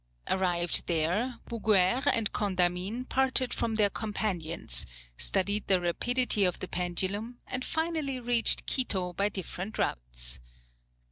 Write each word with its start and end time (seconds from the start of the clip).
Arrived 0.27 0.87
there, 0.87 1.35
Bouguer 1.47 2.07
and 2.11 2.31
Condamine 2.33 3.05
parted 3.07 3.53
from 3.53 3.75
their 3.75 3.91
companions, 3.91 4.87
studied 5.15 5.67
the 5.67 5.79
rapidity 5.79 6.43
of 6.43 6.57
the 6.59 6.67
pendulum, 6.67 7.37
and 7.45 7.63
finally 7.63 8.19
reached 8.19 8.65
Quito 8.65 9.13
by 9.13 9.29
different 9.29 9.77
routes. 9.77 10.39